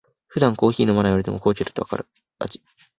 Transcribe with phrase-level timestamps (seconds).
[0.25, 2.07] 普段コーヒー飲まない俺でも高級だとわかる
[2.39, 2.59] 味